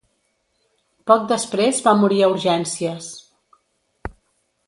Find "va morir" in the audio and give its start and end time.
1.89-2.23